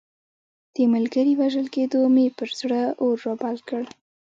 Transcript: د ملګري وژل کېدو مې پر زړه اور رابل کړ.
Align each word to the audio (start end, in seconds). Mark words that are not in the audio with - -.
د 0.75 0.77
ملګري 0.93 1.33
وژل 1.41 1.67
کېدو 1.75 1.99
مې 2.13 2.25
پر 2.37 2.49
زړه 2.59 2.81
اور 3.01 3.15
رابل 3.25 3.57
کړ. 3.69 3.83